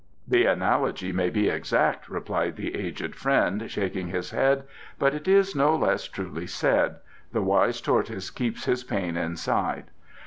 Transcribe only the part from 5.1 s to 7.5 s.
it is no less truly said: 'The